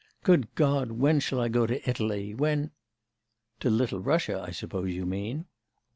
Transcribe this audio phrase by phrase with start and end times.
[0.23, 2.33] Good God, when shall I go to Italy?
[2.33, 2.71] When'
[3.59, 5.45] 'To Little Russia, I suppose you mean?